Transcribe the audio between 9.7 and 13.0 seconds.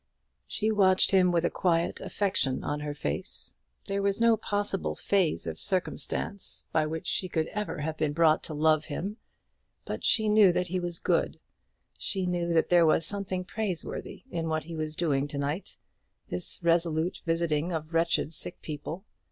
but she knew that he was good, she knew that there